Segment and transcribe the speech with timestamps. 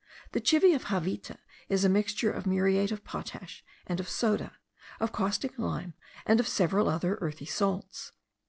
[0.31, 1.37] The chivi of Javita
[1.69, 4.53] is a mixture of muriate of potash and of soda,
[4.99, 5.93] of caustic lime,
[6.25, 8.11] and of several other earthy salts.